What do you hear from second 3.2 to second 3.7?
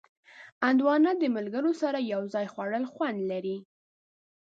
لري.